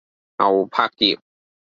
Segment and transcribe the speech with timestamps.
[0.37, 1.19] 牛柏葉